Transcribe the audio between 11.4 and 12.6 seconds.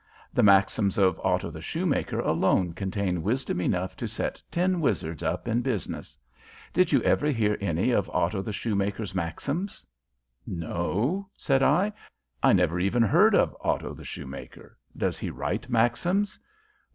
I. "I